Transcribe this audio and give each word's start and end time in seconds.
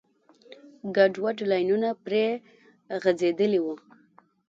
ګډوډ 0.95 1.37
لاینونه 1.51 1.89
پرې 2.05 2.25
غځېدلي 3.03 3.59
وو. 3.65 3.73